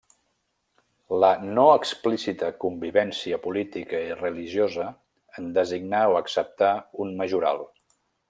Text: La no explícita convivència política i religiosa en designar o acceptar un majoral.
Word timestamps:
La 1.23 1.27
no 1.59 1.65
explícita 1.73 2.49
convivència 2.63 3.39
política 3.43 4.01
i 4.07 4.17
religiosa 4.23 4.87
en 5.41 5.53
designar 5.59 6.01
o 6.15 6.17
acceptar 6.23 6.73
un 7.05 7.13
majoral. 7.23 7.63